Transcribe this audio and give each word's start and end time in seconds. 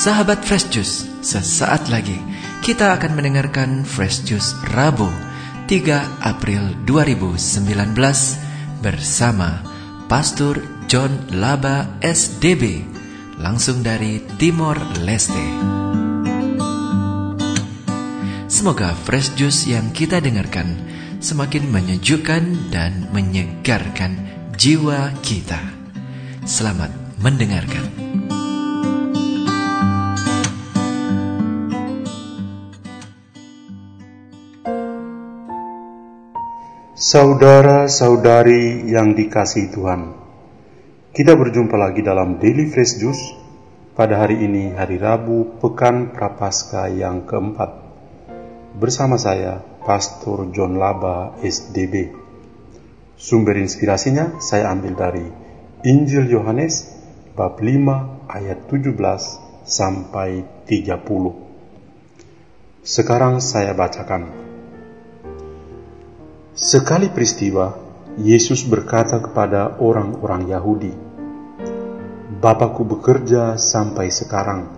Sahabat 0.00 0.40
Fresh 0.48 0.72
Juice, 0.72 1.04
sesaat 1.20 1.92
lagi 1.92 2.16
kita 2.64 2.96
akan 2.96 3.20
mendengarkan 3.20 3.84
Fresh 3.84 4.24
Juice 4.24 4.56
Rabu 4.72 5.12
3 5.68 6.24
April 6.24 6.72
2019 6.88 7.36
bersama 8.80 9.60
Pastor 10.08 10.56
John 10.88 11.12
Laba 11.36 11.84
SDB 12.00 12.80
langsung 13.44 13.84
dari 13.84 14.24
Timor 14.40 14.80
Leste. 15.04 15.44
Semoga 18.48 18.96
Fresh 19.04 19.36
Juice 19.36 19.68
yang 19.68 19.92
kita 19.92 20.24
dengarkan 20.24 20.80
semakin 21.20 21.68
menyejukkan 21.68 22.72
dan 22.72 23.04
menyegarkan 23.12 24.16
jiwa 24.56 25.12
kita. 25.20 25.60
Selamat 26.48 26.88
mendengarkan. 27.20 28.19
Saudara-saudari 37.10 38.86
yang 38.86 39.18
dikasih 39.18 39.74
Tuhan, 39.74 40.14
kita 41.10 41.34
berjumpa 41.34 41.74
lagi 41.74 42.06
dalam 42.06 42.38
Daily 42.38 42.70
Fresh 42.70 43.02
Juice 43.02 43.34
pada 43.98 44.22
hari 44.22 44.46
ini, 44.46 44.70
hari 44.70 44.94
Rabu, 44.94 45.58
Pekan 45.58 46.14
Prapaskah 46.14 46.86
yang 46.86 47.26
keempat. 47.26 47.82
Bersama 48.78 49.18
saya, 49.18 49.58
Pastor 49.82 50.54
John 50.54 50.78
Laba, 50.78 51.34
SDB. 51.42 52.14
Sumber 53.18 53.58
inspirasinya 53.58 54.38
saya 54.38 54.70
ambil 54.70 54.94
dari 54.94 55.26
Injil 55.82 56.30
Yohanes, 56.30 56.94
bab 57.34 57.58
5 57.58 58.30
ayat 58.30 58.70
17 58.70 58.94
sampai 59.66 60.46
30. 60.62 62.86
Sekarang 62.86 63.42
saya 63.42 63.74
bacakan. 63.74 64.49
Sekali 66.60 67.08
peristiwa, 67.08 67.72
Yesus 68.20 68.68
berkata 68.68 69.16
kepada 69.16 69.80
orang-orang 69.80 70.44
Yahudi, 70.44 70.92
Bapakku 72.36 72.84
bekerja 72.84 73.56
sampai 73.56 74.12
sekarang, 74.12 74.68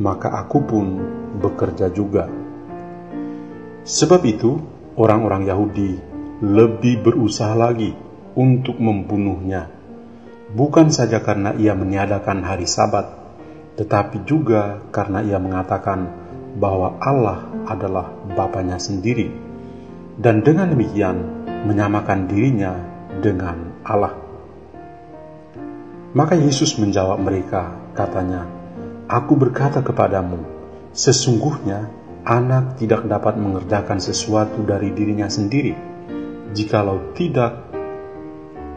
maka 0.00 0.32
aku 0.32 0.64
pun 0.64 0.96
bekerja 1.44 1.92
juga. 1.92 2.24
Sebab 3.84 4.24
itu, 4.24 4.56
orang-orang 4.96 5.44
Yahudi 5.44 6.00
lebih 6.40 7.04
berusaha 7.04 7.52
lagi 7.52 7.92
untuk 8.32 8.80
membunuhnya, 8.80 9.68
bukan 10.56 10.88
saja 10.88 11.20
karena 11.20 11.52
ia 11.52 11.76
meniadakan 11.76 12.40
hari 12.48 12.64
Sabat, 12.64 13.12
tetapi 13.76 14.24
juga 14.24 14.80
karena 14.88 15.20
ia 15.20 15.36
mengatakan 15.36 16.08
bahwa 16.56 16.96
Allah 16.96 17.44
adalah 17.68 18.08
Bapaknya 18.32 18.80
sendiri 18.80 19.43
dan 20.18 20.46
dengan 20.46 20.70
demikian 20.70 21.16
menyamakan 21.66 22.30
dirinya 22.30 22.78
dengan 23.18 23.82
Allah. 23.82 24.14
Maka 26.14 26.38
Yesus 26.38 26.78
menjawab 26.78 27.18
mereka, 27.18 27.74
katanya, 27.98 28.46
Aku 29.10 29.34
berkata 29.34 29.82
kepadamu, 29.82 30.40
sesungguhnya 30.94 31.90
anak 32.22 32.78
tidak 32.78 33.04
dapat 33.10 33.34
mengerjakan 33.36 33.98
sesuatu 33.98 34.62
dari 34.62 34.94
dirinya 34.94 35.26
sendiri, 35.26 35.74
jikalau 36.54 37.12
tidak 37.18 37.66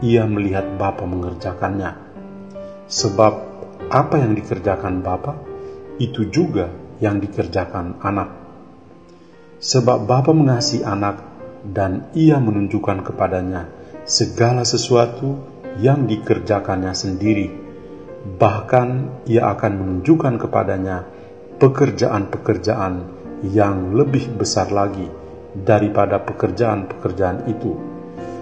ia 0.02 0.26
melihat 0.26 0.66
Bapa 0.74 1.06
mengerjakannya. 1.06 2.10
Sebab 2.90 3.32
apa 3.88 4.14
yang 4.18 4.34
dikerjakan 4.34 5.00
Bapa, 5.00 5.38
itu 6.02 6.26
juga 6.26 6.74
yang 6.98 7.22
dikerjakan 7.22 8.02
anak. 8.02 8.34
Sebab 9.62 10.06
Bapa 10.06 10.34
mengasihi 10.34 10.82
anak 10.82 11.27
dan 11.68 12.08
ia 12.16 12.40
menunjukkan 12.40 13.04
kepadanya 13.04 13.68
segala 14.08 14.64
sesuatu 14.64 15.36
yang 15.78 16.08
dikerjakannya 16.08 16.92
sendiri. 16.96 17.48
Bahkan 18.28 18.88
ia 19.28 19.52
akan 19.52 19.72
menunjukkan 19.78 20.34
kepadanya 20.40 21.06
pekerjaan-pekerjaan 21.60 22.94
yang 23.52 23.94
lebih 23.94 24.34
besar 24.34 24.72
lagi 24.74 25.06
daripada 25.54 26.18
pekerjaan-pekerjaan 26.22 27.46
itu, 27.46 27.72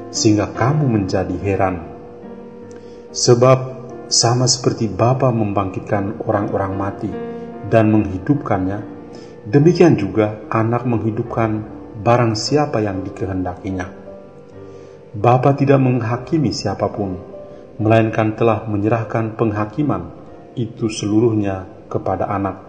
sehingga 0.09 0.51
kamu 0.55 0.89
menjadi 0.89 1.37
heran. 1.43 1.77
Sebab 3.13 3.59
sama 4.07 4.47
seperti 4.49 4.87
Bapa 4.87 5.29
membangkitkan 5.35 6.25
orang-orang 6.25 6.73
mati 6.79 7.11
dan 7.69 7.91
menghidupkannya, 7.93 8.79
demikian 9.49 9.99
juga 9.99 10.41
anak 10.49 10.87
menghidupkan 10.89 11.76
barang 12.07 12.39
siapa 12.39 12.79
yang 12.79 13.03
dikehendakinya. 13.03 13.91
Bapa 15.11 15.59
tidak 15.59 15.83
menghakimi 15.83 16.55
siapa 16.55 16.87
pun, 16.87 17.19
melainkan 17.83 18.39
telah 18.39 18.63
menyerahkan 18.63 19.35
penghakiman 19.35 20.15
itu 20.55 20.87
seluruhnya 20.87 21.67
kepada 21.91 22.31
anak, 22.31 22.63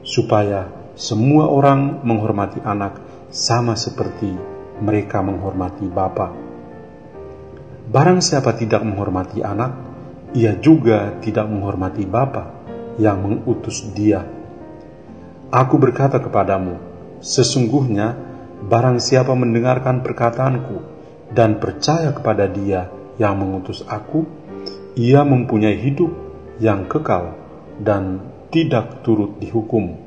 supaya 0.00 0.72
semua 0.96 1.52
orang 1.52 2.00
menghormati 2.00 2.64
anak 2.64 2.96
sama 3.28 3.76
seperti 3.76 4.32
mereka 4.80 5.20
menghormati 5.20 5.84
Bapa. 5.92 6.32
Barang 7.92 8.24
siapa 8.24 8.56
tidak 8.56 8.88
menghormati 8.88 9.44
anak, 9.44 9.76
ia 10.32 10.56
juga 10.56 11.12
tidak 11.20 11.44
menghormati 11.44 12.08
Bapa 12.08 12.56
yang 12.96 13.20
mengutus 13.20 13.84
dia. 13.92 14.24
Aku 15.52 15.76
berkata 15.76 16.16
kepadamu, 16.24 16.80
sesungguhnya 17.20 18.31
Barang 18.62 19.02
siapa 19.02 19.34
mendengarkan 19.34 20.06
perkataanku 20.06 20.78
dan 21.34 21.58
percaya 21.58 22.14
kepada 22.14 22.46
dia 22.46 22.86
yang 23.18 23.34
mengutus 23.42 23.82
aku, 23.90 24.22
ia 24.94 25.26
mempunyai 25.26 25.76
hidup 25.82 26.12
yang 26.62 26.86
kekal 26.86 27.34
dan 27.82 28.22
tidak 28.54 29.02
turut 29.02 29.40
dihukum, 29.42 29.98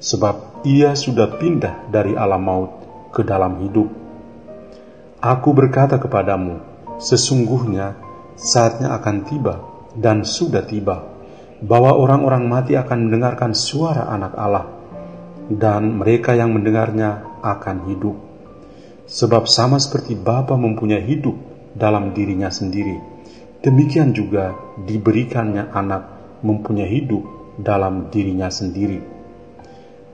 sebab 0.00 0.64
ia 0.64 0.96
sudah 0.96 1.36
pindah 1.36 1.90
dari 1.92 2.16
alam 2.16 2.40
maut 2.40 2.72
ke 3.10 3.20
dalam 3.26 3.60
hidup. 3.60 3.90
Aku 5.20 5.52
berkata 5.52 6.00
kepadamu, 6.00 6.62
sesungguhnya 6.96 7.98
saatnya 8.38 8.96
akan 8.96 9.16
tiba 9.28 9.54
dan 9.92 10.24
sudah 10.24 10.64
tiba, 10.64 11.04
bahwa 11.60 11.92
orang-orang 11.92 12.48
mati 12.48 12.72
akan 12.78 13.10
mendengarkan 13.10 13.52
suara 13.52 14.08
anak 14.08 14.32
Allah, 14.38 14.66
dan 15.52 16.00
mereka 16.00 16.32
yang 16.32 16.54
mendengarnya 16.56 17.29
akan 17.40 17.90
hidup. 17.90 18.16
Sebab 19.10 19.50
sama 19.50 19.82
seperti 19.82 20.14
Bapa 20.14 20.54
mempunyai 20.54 21.02
hidup 21.02 21.34
dalam 21.74 22.14
dirinya 22.14 22.46
sendiri, 22.46 23.02
demikian 23.58 24.14
juga 24.14 24.54
diberikannya 24.78 25.74
anak 25.74 26.02
mempunyai 26.46 26.86
hidup 26.86 27.26
dalam 27.58 28.08
dirinya 28.14 28.46
sendiri. 28.46 29.02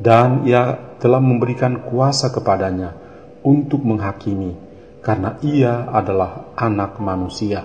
Dan 0.01 0.49
ia 0.49 0.77
telah 0.97 1.21
memberikan 1.21 1.85
kuasa 1.85 2.33
kepadanya 2.33 2.97
untuk 3.45 3.85
menghakimi, 3.85 4.57
karena 5.05 5.37
ia 5.45 5.89
adalah 5.93 6.53
anak 6.57 6.97
manusia. 7.01 7.65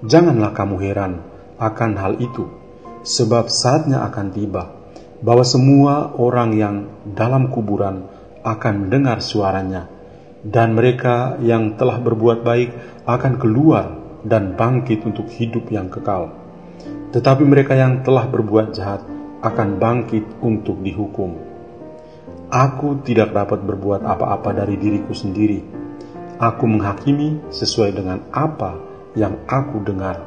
Janganlah 0.00 0.52
kamu 0.56 0.76
heran 0.80 1.12
akan 1.60 1.92
hal 1.98 2.12
itu, 2.22 2.48
sebab 3.04 3.52
saatnya 3.52 4.04
akan 4.06 4.26
tiba 4.32 4.77
bahwa 5.18 5.42
semua 5.42 6.14
orang 6.14 6.50
yang 6.54 6.76
dalam 7.02 7.50
kuburan 7.50 8.06
akan 8.46 8.86
mendengar 8.86 9.18
suaranya, 9.18 9.90
dan 10.46 10.78
mereka 10.78 11.36
yang 11.42 11.74
telah 11.74 11.98
berbuat 11.98 12.46
baik 12.46 12.70
akan 13.02 13.34
keluar 13.42 13.98
dan 14.22 14.54
bangkit 14.54 15.02
untuk 15.02 15.26
hidup 15.34 15.66
yang 15.74 15.90
kekal. 15.90 16.30
Tetapi 17.10 17.42
mereka 17.42 17.74
yang 17.74 18.06
telah 18.06 18.30
berbuat 18.30 18.76
jahat 18.76 19.02
akan 19.42 19.68
bangkit 19.78 20.38
untuk 20.44 20.78
dihukum. 20.82 21.34
Aku 22.48 23.04
tidak 23.04 23.34
dapat 23.34 23.60
berbuat 23.60 24.06
apa-apa 24.06 24.56
dari 24.56 24.80
diriku 24.80 25.12
sendiri. 25.12 25.60
Aku 26.38 26.64
menghakimi 26.70 27.50
sesuai 27.50 27.90
dengan 27.98 28.22
apa 28.30 28.78
yang 29.18 29.42
aku 29.50 29.82
dengar, 29.82 30.22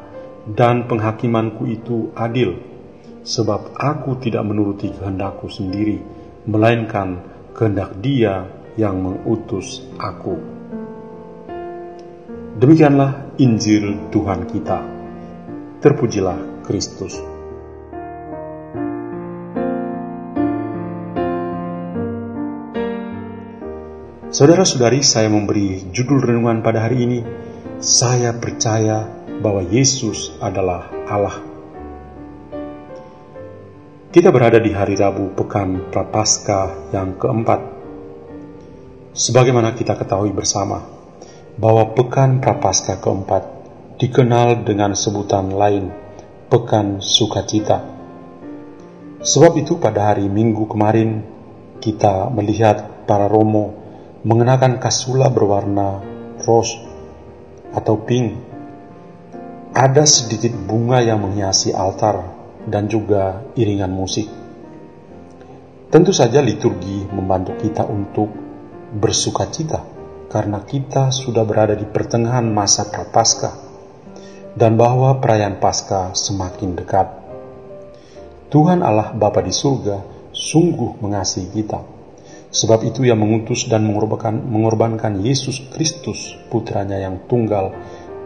dan 0.51 0.85
penghakimanku 0.85 1.63
itu 1.69 2.11
adil 2.13 2.70
sebab 3.21 3.77
aku 3.77 4.17
tidak 4.17 4.41
menuruti 4.45 4.89
kehendakku 4.89 5.45
sendiri, 5.49 6.01
melainkan 6.49 7.21
kehendak 7.53 7.93
Dia 8.01 8.49
yang 8.77 8.97
mengutus 9.01 9.85
aku. 10.01 10.37
Demikianlah 12.57 13.37
Injil 13.41 14.09
Tuhan 14.13 14.45
kita. 14.49 14.79
Terpujilah 15.81 16.65
Kristus. 16.65 17.17
Saudara-saudari, 24.31 25.03
saya 25.03 25.27
memberi 25.27 25.91
judul 25.91 26.23
renungan 26.23 26.63
pada 26.63 26.87
hari 26.87 27.03
ini. 27.03 27.19
Saya 27.83 28.31
percaya 28.31 29.09
bahwa 29.41 29.65
Yesus 29.65 30.31
adalah 30.39 30.87
Allah 31.09 31.50
Kita 34.11 34.27
berada 34.27 34.59
di 34.59 34.75
hari 34.75 34.99
Rabu 34.99 35.31
pekan 35.39 35.87
Prapaskah 35.87 36.91
yang 36.91 37.15
keempat. 37.15 37.63
Sebagaimana 39.15 39.71
kita 39.71 39.95
ketahui 39.95 40.35
bersama, 40.35 40.83
bahwa 41.55 41.95
pekan 41.95 42.43
Prapaskah 42.43 42.99
keempat 42.99 43.47
dikenal 44.03 44.67
dengan 44.67 44.99
sebutan 44.99 45.55
lain, 45.55 45.95
pekan 46.51 46.99
sukacita. 46.99 47.87
Sebab 49.23 49.55
itu 49.55 49.79
pada 49.79 50.11
hari 50.11 50.27
Minggu 50.27 50.67
kemarin, 50.67 51.23
kita 51.79 52.27
melihat 52.35 53.07
para 53.07 53.31
Romo 53.31 53.79
mengenakan 54.27 54.83
kasula 54.83 55.31
berwarna 55.31 56.03
rose 56.43 56.83
atau 57.71 57.95
pink. 58.03 58.35
Ada 59.71 60.03
sedikit 60.03 60.51
bunga 60.51 60.99
yang 60.99 61.23
menghiasi 61.23 61.71
altar 61.71 62.40
dan 62.67 62.85
juga 62.85 63.41
iringan 63.57 63.89
musik. 63.89 64.27
Tentu 65.91 66.15
saja 66.15 66.39
liturgi 66.39 67.03
membantu 67.11 67.57
kita 67.59 67.83
untuk 67.83 68.31
bersuka 68.95 69.47
cita 69.51 69.83
karena 70.31 70.63
kita 70.63 71.11
sudah 71.11 71.43
berada 71.43 71.75
di 71.75 71.83
pertengahan 71.83 72.47
masa 72.47 72.87
prapaskah 72.87 73.55
dan 74.55 74.79
bahwa 74.79 75.19
perayaan 75.19 75.59
Paskah 75.59 76.15
semakin 76.15 76.75
dekat. 76.75 77.07
Tuhan 78.51 78.83
Allah 78.83 79.15
Bapa 79.15 79.39
di 79.43 79.51
surga 79.51 80.03
sungguh 80.31 80.99
mengasihi 80.99 81.51
kita. 81.51 81.79
Sebab 82.51 82.83
itu 82.83 83.07
ia 83.07 83.15
mengutus 83.15 83.71
dan 83.71 83.87
mengorbankan, 83.87 84.43
mengorbankan 84.43 85.23
Yesus 85.23 85.71
Kristus 85.71 86.35
putranya 86.51 86.99
yang 86.99 87.23
tunggal 87.31 87.71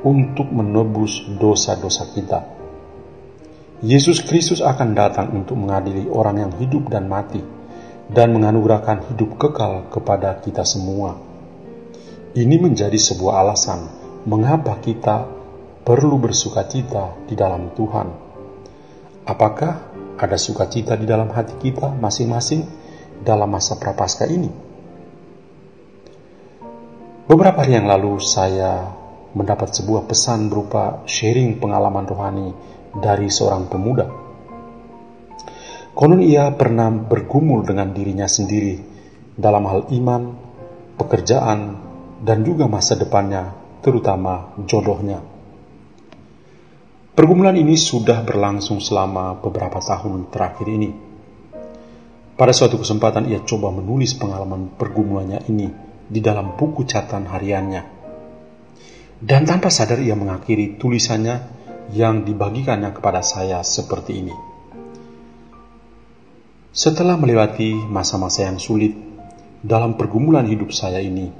untuk 0.01 0.49
menebus 0.49 1.29
dosa-dosa 1.37 2.09
kita 2.17 2.54
Yesus 3.83 4.23
Kristus 4.23 4.63
akan 4.63 4.95
datang 4.95 5.35
untuk 5.35 5.59
mengadili 5.59 6.07
orang 6.07 6.47
yang 6.47 6.51
hidup 6.55 6.87
dan 6.87 7.11
mati 7.11 7.43
dan 8.07 8.31
menganugerahkan 8.31 9.11
hidup 9.11 9.35
kekal 9.35 9.91
kepada 9.91 10.39
kita 10.39 10.63
semua. 10.63 11.19
Ini 12.31 12.55
menjadi 12.55 12.95
sebuah 12.95 13.43
alasan 13.43 13.83
mengapa 14.23 14.79
kita 14.79 15.27
perlu 15.83 16.15
bersukacita 16.23 17.27
di 17.27 17.35
dalam 17.35 17.75
Tuhan. 17.75 18.07
Apakah 19.27 19.91
ada 20.15 20.37
sukacita 20.39 20.95
di 20.95 21.03
dalam 21.03 21.27
hati 21.35 21.59
kita 21.59 21.91
masing-masing 21.99 22.63
dalam 23.27 23.51
masa 23.51 23.75
prapaskah 23.75 24.31
ini? 24.31 24.51
Beberapa 27.27 27.65
hari 27.65 27.75
yang 27.75 27.91
lalu 27.91 28.23
saya 28.23 28.87
mendapat 29.35 29.75
sebuah 29.75 30.07
pesan 30.07 30.47
berupa 30.47 31.03
sharing 31.03 31.59
pengalaman 31.59 32.07
rohani 32.07 32.49
dari 32.99 33.27
seorang 33.27 33.67
pemuda. 33.67 34.07
Konon 35.95 36.19
ia 36.19 36.51
pernah 36.51 36.91
bergumul 36.91 37.63
dengan 37.63 37.95
dirinya 37.95 38.27
sendiri 38.27 38.83
dalam 39.35 39.63
hal 39.67 39.87
iman, 39.95 40.21
pekerjaan, 40.99 41.59
dan 42.19 42.43
juga 42.43 42.67
masa 42.67 42.99
depannya, 42.99 43.55
terutama 43.79 44.55
jodohnya. 44.67 45.23
Pergumulan 47.15 47.55
ini 47.55 47.79
sudah 47.79 48.27
berlangsung 48.27 48.83
selama 48.83 49.39
beberapa 49.39 49.79
tahun 49.79 50.27
terakhir 50.27 50.67
ini. 50.67 50.91
Pada 52.35 52.51
suatu 52.51 52.75
kesempatan 52.75 53.31
ia 53.31 53.39
coba 53.47 53.71
menulis 53.71 54.19
pengalaman 54.19 54.75
pergumulannya 54.75 55.47
ini 55.47 55.71
di 56.11 56.19
dalam 56.19 56.59
buku 56.59 56.83
catatan 56.83 57.31
hariannya. 57.31 57.83
Dan 59.15 59.47
tanpa 59.47 59.71
sadar 59.71 60.03
ia 60.03 60.11
mengakhiri 60.11 60.75
tulisannya 60.75 61.64
yang 61.93 62.25
dibagikannya 62.25 62.89
kepada 62.95 63.21
saya 63.21 63.61
seperti 63.61 64.25
ini. 64.25 64.35
Setelah 66.75 67.15
melewati 67.15 67.87
masa-masa 67.87 68.47
yang 68.49 68.59
sulit 68.59 68.91
dalam 69.63 69.95
pergumulan 69.95 70.43
hidup 70.49 70.73
saya 70.75 70.99
ini, 70.99 71.31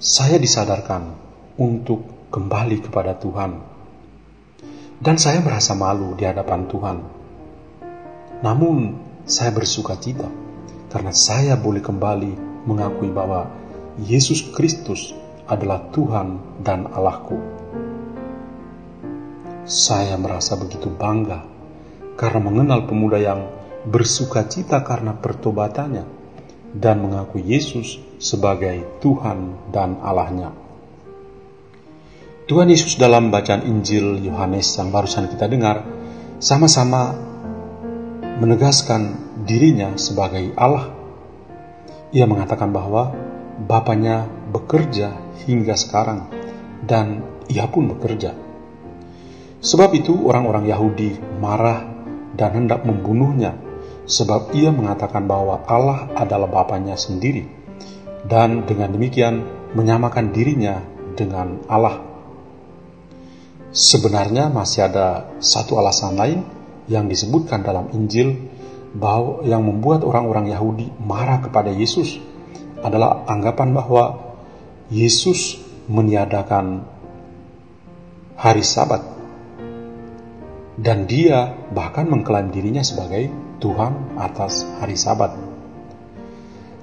saya 0.00 0.40
disadarkan 0.40 1.12
untuk 1.60 2.28
kembali 2.32 2.84
kepada 2.84 3.16
Tuhan. 3.16 3.52
Dan 4.96 5.20
saya 5.20 5.44
merasa 5.44 5.76
malu 5.76 6.16
di 6.16 6.24
hadapan 6.24 6.64
Tuhan. 6.72 6.98
Namun, 8.40 8.76
saya 9.28 9.52
bersuka 9.52 9.98
cita 10.00 10.28
karena 10.88 11.12
saya 11.12 11.58
boleh 11.58 11.84
kembali 11.84 12.64
mengakui 12.64 13.12
bahwa 13.12 13.50
Yesus 14.00 14.52
Kristus 14.56 15.12
adalah 15.44 15.92
Tuhan 15.92 16.60
dan 16.64 16.88
Allahku. 16.88 17.65
Saya 19.66 20.14
merasa 20.14 20.54
begitu 20.54 20.86
bangga 20.86 21.42
karena 22.14 22.38
mengenal 22.38 22.86
pemuda 22.86 23.18
yang 23.18 23.50
bersuka 23.82 24.46
cita 24.46 24.86
karena 24.86 25.18
pertobatannya 25.18 26.06
dan 26.70 27.02
mengakui 27.02 27.42
Yesus 27.42 27.98
sebagai 28.22 29.02
Tuhan 29.02 29.70
dan 29.74 29.98
Allahnya. 30.00 30.54
Tuhan 32.46 32.70
Yesus 32.70 32.94
dalam 32.94 33.34
bacaan 33.34 33.66
Injil 33.66 34.22
Yohanes 34.22 34.70
yang 34.78 34.94
barusan 34.94 35.26
kita 35.26 35.50
dengar 35.50 35.82
sama-sama 36.38 37.10
menegaskan 38.38 39.34
dirinya 39.42 39.98
sebagai 39.98 40.54
Allah. 40.54 40.94
Ia 42.14 42.22
mengatakan 42.30 42.70
bahwa 42.70 43.10
Bapaknya 43.56 44.28
bekerja 44.52 45.16
hingga 45.48 45.80
sekarang 45.80 46.28
dan 46.84 47.24
ia 47.48 47.64
pun 47.64 47.88
bekerja. 47.88 48.45
Sebab 49.60 49.90
itu 49.96 50.28
orang-orang 50.28 50.68
Yahudi 50.68 51.16
marah 51.40 51.88
dan 52.36 52.52
hendak 52.52 52.84
membunuhnya 52.84 53.56
sebab 54.06 54.54
ia 54.54 54.70
mengatakan 54.70 55.26
bahwa 55.26 55.66
Allah 55.66 56.12
adalah 56.14 56.46
Bapaknya 56.46 56.94
sendiri 56.94 57.48
dan 58.28 58.68
dengan 58.68 58.94
demikian 58.94 59.42
menyamakan 59.74 60.30
dirinya 60.30 60.78
dengan 61.18 61.64
Allah. 61.66 62.04
Sebenarnya 63.74 64.48
masih 64.48 64.88
ada 64.88 65.36
satu 65.42 65.76
alasan 65.76 66.16
lain 66.16 66.40
yang 66.86 67.10
disebutkan 67.10 67.66
dalam 67.66 67.90
Injil 67.92 68.36
bahwa 68.96 69.44
yang 69.44 69.66
membuat 69.66 70.06
orang-orang 70.06 70.48
Yahudi 70.48 70.88
marah 71.02 71.42
kepada 71.42 71.68
Yesus 71.74 72.16
adalah 72.80 73.26
anggapan 73.26 73.74
bahwa 73.74 74.04
Yesus 74.88 75.58
meniadakan 75.90 76.86
hari 78.38 78.62
Sabat 78.62 79.15
dan 80.76 81.08
dia 81.08 81.56
bahkan 81.72 82.04
mengklaim 82.04 82.52
dirinya 82.52 82.84
sebagai 82.84 83.32
Tuhan 83.64 84.20
atas 84.20 84.68
hari 84.80 84.96
Sabat. 84.96 85.32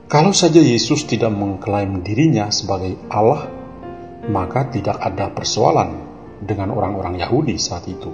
Kalau 0.09 0.33
saja 0.33 0.62
Yesus 0.62 1.05
tidak 1.05 1.33
mengklaim 1.33 2.01
dirinya 2.01 2.50
sebagai 2.50 2.97
Allah, 3.09 3.50
maka 4.29 4.69
tidak 4.69 4.97
ada 5.01 5.29
persoalan 5.33 6.05
dengan 6.41 6.73
orang-orang 6.73 7.21
Yahudi 7.21 7.57
saat 7.57 7.85
itu. 7.89 8.13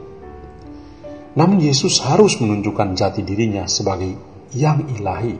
Namun 1.35 1.63
Yesus 1.63 2.03
harus 2.03 2.39
menunjukkan 2.39 2.95
jati 2.99 3.23
dirinya 3.23 3.67
sebagai 3.67 4.15
yang 4.55 4.87
ilahi, 4.95 5.35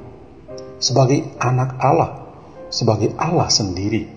sebagai 0.80 1.36
anak 1.40 1.80
Allah, 1.80 2.32
sebagai 2.72 3.16
Allah 3.20 3.48
sendiri. 3.52 4.08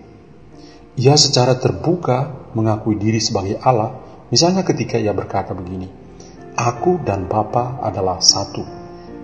Ia 0.99 1.17
secara 1.17 1.57
terbuka 1.57 2.51
mengakui 2.53 2.95
diri 2.95 3.17
sebagai 3.17 3.57
Allah, 3.59 3.97
misalnya 4.29 4.61
ketika 4.61 5.01
ia 5.01 5.15
berkata 5.15 5.57
begini, 5.57 6.02
Aku 6.53 7.01
dan 7.01 7.25
Bapa 7.25 7.81
adalah 7.81 8.21
satu. 8.21 8.61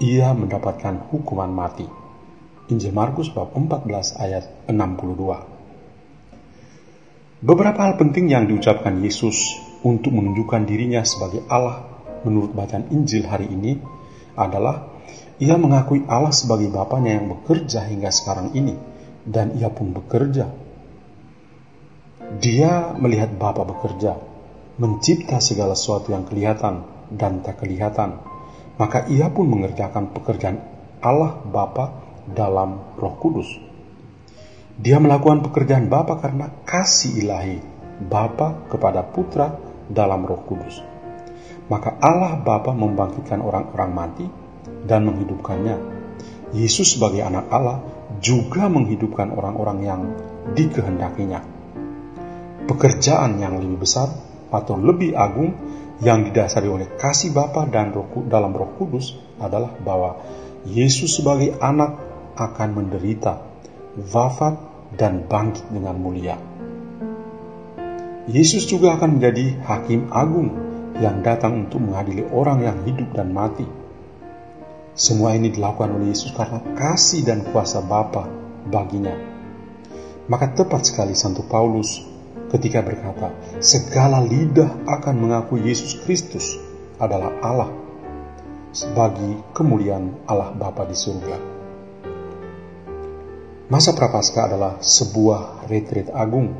ia 0.00 0.32
mendapatkan 0.32 1.12
hukuman 1.12 1.52
mati. 1.52 1.84
Injil 2.68 2.92
Markus 2.96 3.28
bab 3.28 3.52
14 3.52 4.16
ayat 4.16 4.48
62. 4.68 5.44
Beberapa 7.38 7.86
hal 7.86 7.94
penting 8.00 8.32
yang 8.32 8.48
diucapkan 8.48 8.98
Yesus 9.04 9.60
untuk 9.84 10.16
menunjukkan 10.16 10.66
dirinya 10.66 11.04
sebagai 11.04 11.44
Allah 11.46 11.86
menurut 12.26 12.50
bacaan 12.50 12.90
Injil 12.90 13.22
hari 13.28 13.46
ini 13.52 13.78
adalah 14.34 14.97
ia 15.38 15.54
mengakui 15.54 16.02
Allah 16.10 16.34
sebagai 16.34 16.66
Bapaknya 16.70 17.18
yang 17.22 17.30
bekerja 17.38 17.86
hingga 17.86 18.10
sekarang 18.10 18.54
ini 18.58 18.74
dan 19.22 19.54
ia 19.54 19.70
pun 19.70 19.94
bekerja. 19.94 20.50
Dia 22.42 22.92
melihat 22.98 23.32
Bapa 23.38 23.64
bekerja, 23.64 24.18
mencipta 24.76 25.40
segala 25.40 25.72
sesuatu 25.78 26.12
yang 26.12 26.28
kelihatan 26.28 26.84
dan 27.14 27.40
tak 27.40 27.64
kelihatan, 27.64 28.20
maka 28.76 29.08
ia 29.08 29.32
pun 29.32 29.48
mengerjakan 29.48 30.12
pekerjaan 30.12 30.60
Allah 31.00 31.38
Bapa 31.46 31.94
dalam 32.28 32.98
Roh 32.98 33.16
Kudus. 33.16 33.48
Dia 34.78 35.00
melakukan 35.00 35.42
pekerjaan 35.46 35.86
Bapa 35.90 36.20
karena 36.20 36.52
kasih 36.66 37.24
ilahi 37.24 37.58
Bapa 37.98 38.68
kepada 38.70 39.02
Putra 39.06 39.54
dalam 39.88 40.22
Roh 40.26 40.42
Kudus. 40.44 40.82
Maka 41.70 41.96
Allah 41.98 42.38
Bapa 42.38 42.76
membangkitkan 42.76 43.40
orang-orang 43.40 43.90
mati 43.92 44.26
dan 44.84 45.08
menghidupkannya. 45.08 45.76
Yesus 46.54 46.96
sebagai 46.96 47.24
anak 47.24 47.48
Allah 47.52 47.84
juga 48.20 48.68
menghidupkan 48.68 49.32
orang-orang 49.32 49.78
yang 49.84 50.00
dikehendakinya. 50.56 51.44
Pekerjaan 52.68 53.40
yang 53.40 53.56
lebih 53.60 53.84
besar 53.84 54.08
atau 54.48 54.76
lebih 54.76 55.12
agung 55.16 55.52
yang 55.98 56.22
didasari 56.24 56.70
oleh 56.70 56.88
kasih 56.94 57.34
Bapa 57.34 57.66
dan 57.66 57.90
roh, 57.90 58.06
dalam 58.28 58.54
Roh 58.54 58.70
Kudus 58.78 59.18
adalah 59.42 59.74
bahwa 59.82 60.20
Yesus 60.68 61.18
sebagai 61.18 61.58
anak 61.58 61.98
akan 62.38 62.68
menderita, 62.76 63.42
wafat, 63.98 64.56
dan 64.94 65.26
bangkit 65.26 65.68
dengan 65.68 66.00
mulia. 66.00 66.38
Yesus 68.28 68.68
juga 68.68 68.96
akan 68.96 69.18
menjadi 69.18 69.56
hakim 69.64 70.12
agung 70.12 70.52
yang 71.00 71.24
datang 71.24 71.66
untuk 71.66 71.80
mengadili 71.80 72.24
orang 72.28 72.60
yang 72.60 72.78
hidup 72.84 73.08
dan 73.16 73.32
mati. 73.32 73.64
Semua 74.98 75.38
ini 75.38 75.54
dilakukan 75.54 75.94
oleh 75.94 76.10
Yesus 76.10 76.34
karena 76.34 76.58
kasih 76.74 77.22
dan 77.22 77.46
kuasa 77.54 77.78
Bapa 77.78 78.26
baginya. 78.66 79.14
Maka 80.26 80.50
tepat 80.58 80.90
sekali 80.90 81.14
Santo 81.14 81.46
Paulus 81.46 82.02
ketika 82.50 82.82
berkata, 82.82 83.30
segala 83.62 84.18
lidah 84.18 84.66
akan 84.90 85.14
mengaku 85.22 85.54
Yesus 85.62 86.02
Kristus 86.02 86.58
adalah 86.98 87.30
Allah 87.38 87.70
bagi 88.98 89.38
kemuliaan 89.54 90.26
Allah 90.26 90.50
Bapa 90.50 90.82
di 90.82 90.98
surga. 90.98 91.36
Masa 93.70 93.94
Prapaskah 93.94 94.50
adalah 94.50 94.82
sebuah 94.82 95.70
retreat 95.70 96.10
agung 96.10 96.58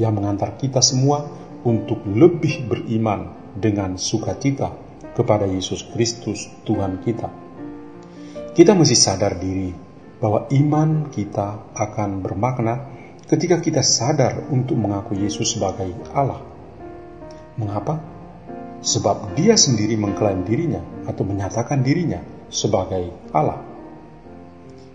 yang 0.00 0.16
mengantar 0.16 0.56
kita 0.56 0.80
semua 0.80 1.28
untuk 1.68 2.00
lebih 2.08 2.64
beriman 2.64 3.28
dengan 3.60 4.00
sukacita 4.00 4.72
kepada 5.12 5.44
Yesus 5.44 5.84
Kristus 5.92 6.48
Tuhan 6.64 7.04
kita. 7.04 7.43
Kita 8.54 8.70
mesti 8.70 8.94
sadar 8.94 9.34
diri 9.42 9.74
bahwa 10.22 10.46
iman 10.46 11.10
kita 11.10 11.74
akan 11.74 12.22
bermakna 12.22 12.86
ketika 13.26 13.58
kita 13.58 13.82
sadar 13.82 14.46
untuk 14.46 14.78
mengaku 14.78 15.18
Yesus 15.18 15.58
sebagai 15.58 15.90
Allah. 16.14 16.38
Mengapa? 17.58 17.98
Sebab 18.78 19.34
dia 19.34 19.58
sendiri 19.58 19.98
mengklaim 19.98 20.46
dirinya 20.46 20.86
atau 21.02 21.26
menyatakan 21.26 21.82
dirinya 21.82 22.22
sebagai 22.46 23.10
Allah. 23.34 23.58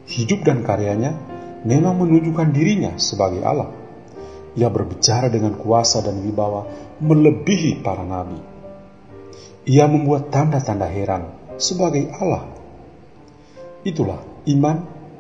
Hidup 0.08 0.48
dan 0.48 0.64
karyanya 0.64 1.20
memang 1.68 2.00
menunjukkan 2.00 2.56
dirinya 2.56 2.96
sebagai 2.96 3.44
Allah. 3.44 3.76
Ia 4.56 4.72
berbicara 4.72 5.28
dengan 5.28 5.60
kuasa 5.60 6.00
dan 6.00 6.24
wibawa 6.24 6.64
melebihi 7.04 7.84
para 7.84 8.08
nabi. 8.08 8.40
Ia 9.68 9.84
membuat 9.92 10.32
tanda-tanda 10.32 10.88
heran 10.88 11.28
sebagai 11.60 12.08
Allah. 12.16 12.59
Itulah 13.80 14.20
iman 14.52 14.78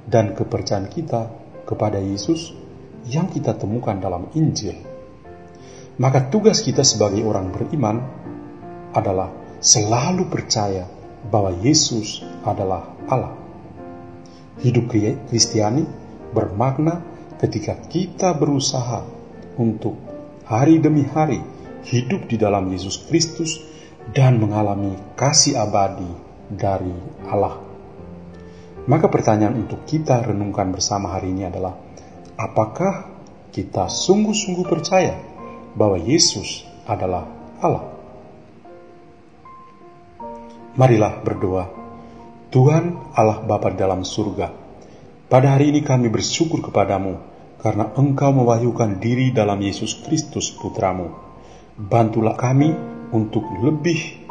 dan 0.10 0.36
kepercayaan 0.36 0.92
kita 0.92 1.32
kepada 1.63 2.01
Yesus 2.01 2.51
yang 3.08 3.32
kita 3.32 3.56
temukan 3.56 3.96
dalam 3.96 4.28
Injil. 4.36 4.75
Maka 6.00 6.28
tugas 6.28 6.63
kita 6.63 6.84
sebagai 6.84 7.24
orang 7.24 7.51
beriman 7.56 8.04
adalah 8.92 9.32
selalu 9.60 10.28
percaya 10.28 10.88
bahwa 11.28 11.56
Yesus 11.60 12.24
adalah 12.44 12.96
Allah. 13.08 13.36
Hidup 14.60 14.92
Kristiani 15.32 15.88
bermakna 16.36 17.04
ketika 17.39 17.80
kita 17.88 18.36
berusaha 18.36 19.08
untuk 19.56 19.96
hari 20.44 20.84
demi 20.84 21.08
hari 21.08 21.39
hidup 21.88 22.28
di 22.28 22.36
dalam 22.36 22.68
Yesus 22.72 23.08
Kristus 23.08 23.60
dan 24.12 24.39
mengalami 24.39 24.96
kasih 25.16 25.60
abadi 25.60 26.12
dari 26.51 26.92
Allah. 27.28 27.68
Maka 28.89 29.05
pertanyaan 29.05 29.53
untuk 29.69 29.86
kita 29.86 30.25
renungkan 30.25 30.74
bersama 30.74 31.13
hari 31.13 31.29
ini 31.29 31.46
adalah, 31.46 31.77
apakah 32.34 33.05
kita 33.53 33.86
sungguh-sungguh 33.86 34.65
percaya 34.65 35.13
bahwa 35.77 36.01
Yesus 36.01 36.65
adalah 36.89 37.29
Allah? 37.62 37.86
Marilah 40.74 41.22
berdoa. 41.22 41.65
Tuhan 42.50 43.13
Allah 43.13 43.46
Bapa 43.46 43.69
dalam 43.77 44.01
surga, 44.01 44.50
pada 45.29 45.53
hari 45.53 45.69
ini 45.69 45.86
kami 45.86 46.10
bersyukur 46.10 46.65
kepadamu 46.65 47.22
karena 47.62 47.93
Engkau 47.93 48.34
mewahyukan 48.34 48.98
diri 48.98 49.29
dalam 49.29 49.62
Yesus 49.62 50.01
Kristus 50.01 50.50
Putramu. 50.50 51.13
Bantulah 51.77 52.34
kami 52.34 52.74
untuk 53.13 53.46
lebih 53.62 54.25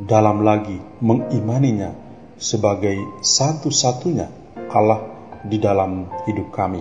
dalam 0.00 0.40
lagi 0.40 0.80
mengimaninya 1.04 2.09
sebagai 2.40 3.20
satu-satunya 3.20 4.26
Allah 4.72 5.00
di 5.44 5.60
dalam 5.60 6.08
hidup 6.24 6.48
kami. 6.48 6.80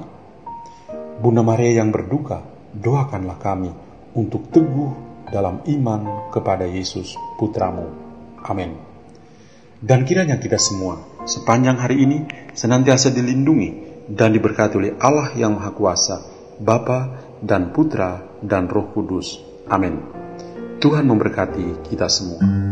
Bunda 1.20 1.44
Maria 1.44 1.84
yang 1.84 1.92
berduka, 1.92 2.40
doakanlah 2.72 3.36
kami 3.36 3.70
untuk 4.16 4.48
teguh 4.56 4.92
dalam 5.28 5.62
iman 5.68 6.32
kepada 6.32 6.64
Yesus 6.64 7.14
Putramu. 7.36 7.92
Amin. 8.48 8.80
Dan 9.80 10.08
kiranya 10.08 10.40
kita 10.40 10.56
semua 10.56 11.00
sepanjang 11.28 11.76
hari 11.76 12.08
ini 12.08 12.18
senantiasa 12.56 13.12
dilindungi 13.12 13.70
dan 14.10 14.32
diberkati 14.32 14.74
oleh 14.80 14.92
Allah 15.00 15.36
yang 15.36 15.60
Maha 15.60 15.72
Kuasa, 15.76 16.18
Bapa 16.60 17.00
dan 17.44 17.76
Putra 17.76 18.40
dan 18.40 18.72
Roh 18.72 18.92
Kudus. 18.96 19.40
Amin. 19.68 20.00
Tuhan 20.80 21.04
memberkati 21.04 21.92
kita 21.92 22.08
semua. 22.08 22.69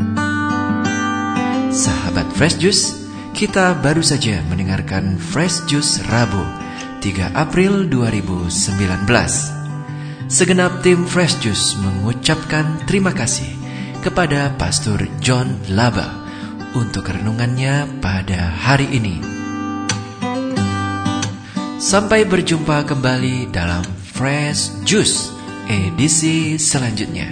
Sahabat 1.77 2.25
Fresh 2.34 2.57
Juice, 2.57 3.05
kita 3.38 3.77
baru 3.77 4.01
saja 4.01 4.41
mendengarkan 4.50 5.13
Fresh 5.22 5.69
Juice 5.69 6.01
Rabu 6.10 6.41
3 7.05 7.38
April 7.38 7.86
2019. 7.86 9.05
Segenap 10.25 10.81
tim 10.81 11.05
Fresh 11.05 11.38
Juice 11.46 11.77
mengucapkan 11.77 12.81
terima 12.89 13.13
kasih 13.13 13.46
kepada 14.01 14.57
Pastor 14.57 15.05
John 15.22 15.53
Laba 15.69 16.10
untuk 16.74 17.13
renungannya 17.13 18.01
pada 18.01 18.57
hari 18.57 18.89
ini. 18.98 19.22
Sampai 21.77 22.25
berjumpa 22.25 22.89
kembali 22.89 23.53
dalam 23.53 23.86
Fresh 24.17 24.81
Juice 24.81 25.29
edisi 25.69 26.57
selanjutnya. 26.57 27.29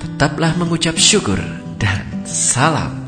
Tetaplah 0.00 0.56
mengucap 0.56 0.96
syukur 0.96 1.36
dan 1.76 2.24
salam 2.24 3.03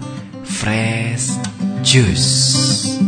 fresh 0.56 1.36
juice. 1.82 3.05